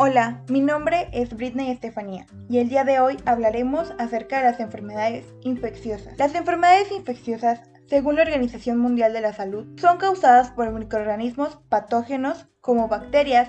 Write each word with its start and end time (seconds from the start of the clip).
Hola, 0.00 0.44
mi 0.48 0.60
nombre 0.60 1.08
es 1.12 1.36
Britney 1.36 1.72
Estefanía 1.72 2.24
y 2.48 2.58
el 2.58 2.68
día 2.68 2.84
de 2.84 3.00
hoy 3.00 3.16
hablaremos 3.26 3.92
acerca 3.98 4.38
de 4.38 4.44
las 4.44 4.60
enfermedades 4.60 5.24
infecciosas. 5.42 6.16
Las 6.16 6.36
enfermedades 6.36 6.92
infecciosas, 6.92 7.62
según 7.88 8.14
la 8.14 8.22
Organización 8.22 8.78
Mundial 8.78 9.12
de 9.12 9.22
la 9.22 9.32
Salud, 9.32 9.66
son 9.76 9.98
causadas 9.98 10.52
por 10.52 10.70
microorganismos 10.70 11.58
patógenos 11.68 12.46
como 12.60 12.86
bacterias, 12.86 13.48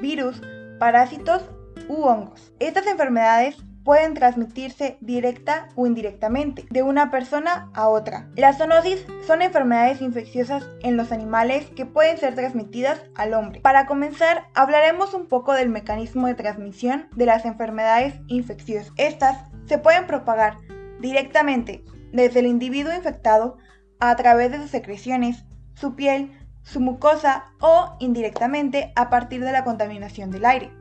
virus, 0.00 0.40
parásitos 0.78 1.50
u 1.86 2.04
hongos. 2.04 2.50
Estas 2.60 2.86
enfermedades 2.86 3.58
pueden 3.90 4.14
transmitirse 4.14 4.98
directa 5.00 5.68
o 5.74 5.84
indirectamente 5.84 6.64
de 6.70 6.84
una 6.84 7.10
persona 7.10 7.72
a 7.74 7.88
otra. 7.88 8.30
Las 8.36 8.58
zoonosis 8.58 9.04
son 9.26 9.42
enfermedades 9.42 10.00
infecciosas 10.00 10.64
en 10.82 10.96
los 10.96 11.10
animales 11.10 11.66
que 11.74 11.86
pueden 11.86 12.16
ser 12.16 12.36
transmitidas 12.36 13.02
al 13.16 13.34
hombre. 13.34 13.60
Para 13.62 13.86
comenzar, 13.86 14.44
hablaremos 14.54 15.12
un 15.12 15.26
poco 15.26 15.54
del 15.54 15.70
mecanismo 15.70 16.28
de 16.28 16.36
transmisión 16.36 17.08
de 17.16 17.26
las 17.26 17.44
enfermedades 17.44 18.14
infecciosas. 18.28 18.92
Estas 18.96 19.38
se 19.64 19.78
pueden 19.78 20.06
propagar 20.06 20.58
directamente 21.00 21.84
desde 22.12 22.38
el 22.38 22.46
individuo 22.46 22.94
infectado 22.94 23.56
a 23.98 24.14
través 24.14 24.52
de 24.52 24.58
sus 24.58 24.70
secreciones, 24.70 25.46
su 25.74 25.96
piel, 25.96 26.30
su 26.62 26.78
mucosa 26.78 27.46
o 27.60 27.96
indirectamente 27.98 28.92
a 28.94 29.10
partir 29.10 29.42
de 29.42 29.50
la 29.50 29.64
contaminación 29.64 30.30
del 30.30 30.44
aire. 30.44 30.79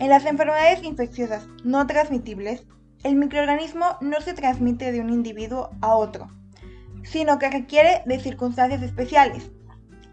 En 0.00 0.08
las 0.08 0.24
enfermedades 0.24 0.82
infecciosas 0.82 1.46
no 1.62 1.86
transmitibles, 1.86 2.64
el 3.04 3.16
microorganismo 3.16 3.98
no 4.00 4.22
se 4.22 4.32
transmite 4.32 4.92
de 4.92 5.00
un 5.02 5.10
individuo 5.10 5.68
a 5.82 5.94
otro, 5.94 6.30
sino 7.02 7.38
que 7.38 7.50
requiere 7.50 8.02
de 8.06 8.18
circunstancias 8.18 8.80
especiales, 8.80 9.50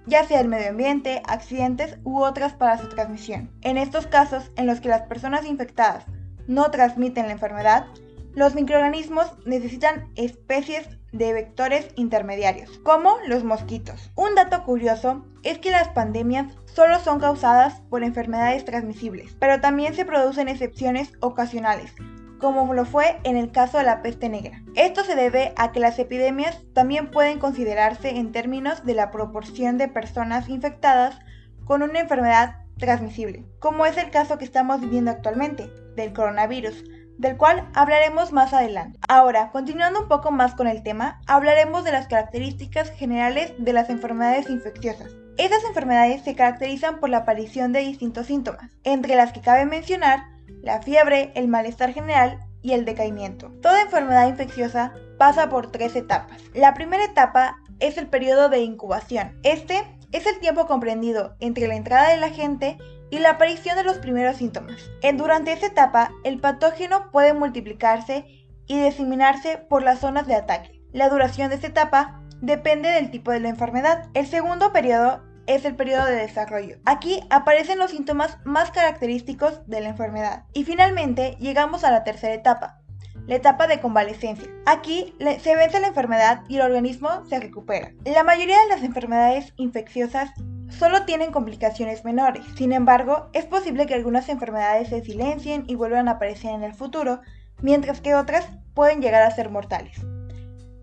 ya 0.06 0.26
sea 0.26 0.42
el 0.42 0.50
medio 0.50 0.72
ambiente, 0.72 1.22
accidentes 1.26 2.00
u 2.04 2.20
otras 2.22 2.52
para 2.52 2.78
su 2.78 2.90
transmisión. 2.90 3.50
En 3.62 3.78
estos 3.78 4.08
casos, 4.08 4.52
en 4.58 4.68
los 4.68 4.82
que 4.82 4.90
las 4.90 5.04
personas 5.04 5.46
infectadas 5.46 6.04
no 6.48 6.70
transmiten 6.70 7.28
la 7.28 7.34
enfermedad, 7.34 7.86
los 8.34 8.56
microorganismos 8.56 9.32
necesitan 9.46 10.12
especies 10.16 10.90
de 11.14 11.32
vectores 11.32 11.88
intermediarios, 11.96 12.78
como 12.80 13.16
los 13.26 13.46
mosquitos. 13.46 14.12
Un 14.16 14.36
dato 14.36 14.66
curioso 14.66 15.26
es 15.44 15.60
que 15.60 15.72
las 15.72 15.88
pandemias 15.88 16.54
solo 16.78 17.00
son 17.00 17.20
causadas 17.20 17.82
por 17.90 18.04
enfermedades 18.04 18.64
transmisibles, 18.64 19.36
pero 19.40 19.60
también 19.60 19.96
se 19.96 20.06
producen 20.06 20.48
excepciones 20.48 21.12
ocasionales, 21.22 21.92
como 22.38 22.72
lo 22.72 22.86
fue 22.86 23.20
en 23.24 23.36
el 23.36 23.52
caso 23.52 23.80
de 23.80 23.84
la 23.84 24.04
peste 24.04 24.30
negra. 24.30 24.62
Esto 24.76 25.04
se 25.04 25.16
debe 25.16 25.54
a 25.58 25.72
que 25.72 25.80
las 25.80 25.98
epidemias 25.98 26.62
también 26.74 27.10
pueden 27.10 27.40
considerarse 27.40 28.18
en 28.18 28.32
términos 28.32 28.86
de 28.86 28.94
la 28.94 29.10
proporción 29.10 29.80
de 29.80 29.88
personas 29.88 30.50
infectadas 30.50 31.18
con 31.66 31.82
una 31.82 32.00
enfermedad 32.00 32.58
transmisible, 32.78 33.44
como 33.58 33.88
es 33.88 33.98
el 33.98 34.12
caso 34.12 34.38
que 34.38 34.46
estamos 34.46 34.80
viviendo 34.80 35.10
actualmente, 35.10 35.72
del 35.96 36.14
coronavirus, 36.14 36.84
del 37.18 37.38
cual 37.38 37.68
hablaremos 37.74 38.32
más 38.32 38.54
adelante. 38.54 39.00
Ahora, 39.08 39.52
continuando 39.52 40.02
un 40.02 40.08
poco 40.08 40.32
más 40.32 40.56
con 40.56 40.68
el 40.68 40.84
tema, 40.84 41.22
hablaremos 41.28 41.84
de 41.84 41.92
las 41.92 42.08
características 42.08 42.92
generales 42.92 43.54
de 43.58 43.74
las 43.74 43.90
enfermedades 43.90 44.50
infecciosas. 44.50 45.12
Estas 45.38 45.64
enfermedades 45.66 46.24
se 46.24 46.36
caracterizan 46.36 47.00
por 47.00 47.10
la 47.10 47.20
aparición 47.20 47.72
de 47.72 47.82
distintos 47.82 48.28
síntomas, 48.28 48.72
entre 48.84 49.16
las 49.16 49.34
que 49.34 49.42
cabe 49.42 49.66
mencionar 49.66 50.24
la 50.62 50.82
fiebre, 50.82 51.32
el 51.36 51.48
malestar 51.48 51.94
general 51.94 52.40
y 52.62 52.74
el 52.74 52.86
decaimiento. 52.86 53.52
Toda 53.62 53.82
enfermedad 53.82 54.28
infecciosa 54.28 54.94
pasa 55.18 55.50
por 55.50 55.72
tres 55.72 55.96
etapas. 55.96 56.42
La 56.54 56.74
primera 56.74 57.06
etapa 57.06 57.58
es 57.80 57.98
el 57.98 58.08
periodo 58.08 58.50
de 58.50 58.60
incubación. 58.60 59.40
Este 59.44 59.84
es 60.12 60.26
el 60.26 60.40
tiempo 60.40 60.68
comprendido 60.68 61.36
entre 61.40 61.68
la 61.68 61.76
entrada 61.76 62.10
del 62.10 62.24
agente 62.24 62.78
y 63.10 63.20
la 63.20 63.32
aparición 63.32 63.76
de 63.78 63.84
los 63.84 63.98
primeros 63.98 64.38
síntomas. 64.38 64.90
durante 65.16 65.52
esta 65.52 65.68
etapa, 65.68 66.12
el 66.24 66.40
patógeno 66.40 67.12
puede 67.12 67.34
multiplicarse 67.34 68.26
y 68.68 68.80
diseminarse 68.80 69.58
por 69.58 69.84
las 69.84 70.00
zonas 70.00 70.28
de 70.28 70.36
ataque. 70.36 70.82
La 70.92 71.10
duración 71.10 71.50
de 71.50 71.56
esta 71.56 71.68
etapa 71.68 72.22
depende 72.42 72.90
del 72.90 73.12
tipo 73.12 73.32
de 73.32 73.40
la 73.40 73.50
enfermedad. 73.50 74.10
El 74.14 74.28
segundo 74.28 74.72
periodo 74.74 75.24
es 75.48 75.66
el 75.66 75.76
periodo 75.76 76.06
de 76.06 76.16
desarrollo. 76.16 76.78
Aquí 76.86 77.22
aparecen 77.30 77.80
los 77.80 77.92
síntomas 77.92 78.38
más 78.44 78.72
característicos 78.72 79.66
de 79.68 79.82
la 79.82 79.90
enfermedad. 79.90 80.44
Y 80.54 80.66
finalmente 80.66 81.38
llegamos 81.40 81.84
a 81.84 81.92
la 81.92 82.04
tercera 82.04 82.34
etapa, 82.34 82.82
la 83.26 83.36
etapa 83.36 83.68
de 83.68 83.80
convalecencia. 83.80 84.50
Aquí 84.66 85.16
se 85.20 85.56
vence 85.56 85.80
la 85.80 85.88
enfermedad 85.88 86.44
y 86.48 86.58
el 86.58 86.64
organismo 86.64 87.26
se 87.26 87.40
recupera. 87.40 87.94
La 88.06 88.24
mayoría 88.24 88.60
de 88.62 88.68
las 88.68 88.84
enfermedades 88.84 89.54
infecciosas 89.56 90.32
solo 90.70 91.04
tienen 91.06 91.32
complicaciones 91.32 92.04
menores. 92.06 92.46
Sin 92.56 92.74
embargo, 92.74 93.30
es 93.34 93.46
posible 93.46 93.86
que 93.86 93.94
algunas 93.94 94.30
enfermedades 94.30 94.90
se 94.90 95.04
silencien 95.04 95.64
y 95.68 95.76
vuelvan 95.76 96.08
a 96.08 96.14
aparecer 96.14 96.52
en 96.52 96.64
el 96.64 96.74
futuro, 96.74 97.22
mientras 97.62 98.02
que 98.02 98.16
otras 98.16 98.48
pueden 98.74 99.02
llegar 99.02 99.24
a 99.24 99.32
ser 99.32 99.50
mortales. 99.50 100.00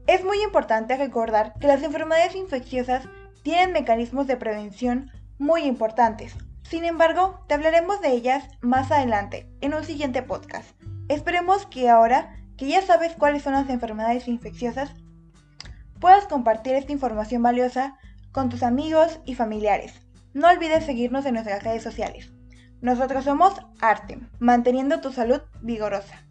Es 0.07 0.25
muy 0.25 0.43
importante 0.43 0.97
recordar 0.97 1.55
que 1.61 1.67
las 1.67 1.83
enfermedades 1.83 2.35
infecciosas 2.35 3.09
tienen 3.43 3.73
mecanismos 3.73 4.27
de 4.27 4.37
prevención 4.37 5.11
muy 5.39 5.63
importantes. 5.63 6.35
Sin 6.63 6.85
embargo, 6.85 7.41
te 7.47 7.55
hablaremos 7.55 8.01
de 8.01 8.13
ellas 8.13 8.49
más 8.61 8.91
adelante, 8.91 9.49
en 9.61 9.75
un 9.75 9.85
siguiente 9.85 10.23
podcast. 10.23 10.71
Esperemos 11.09 11.67
que 11.67 11.89
ahora 11.89 12.37
que 12.57 12.67
ya 12.67 12.83
sabes 12.83 13.15
cuáles 13.15 13.43
son 13.43 13.53
las 13.53 13.69
enfermedades 13.69 14.29
infecciosas, 14.29 14.95
puedas 16.01 16.27
compartir 16.27 16.75
esta 16.75 16.93
información 16.93 17.43
valiosa 17.43 17.99
con 18.35 18.49
tus 18.49 18.65
amigos 18.65 19.21
y 19.25 19.37
familiares. 19.37 19.95
No 20.35 20.49
olvides 20.49 20.85
seguirnos 20.85 21.25
en 21.25 21.35
nuestras 21.35 21.63
redes 21.63 21.85
sociales. 21.85 22.33
Nosotros 22.81 23.25
somos 23.25 23.55
Artem, 23.81 24.29
manteniendo 24.41 25.01
tu 25.01 25.13
salud 25.13 25.41
vigorosa. 25.63 26.27